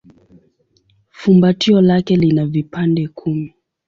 [1.09, 3.53] Fumbatio lake lina vipande kumi.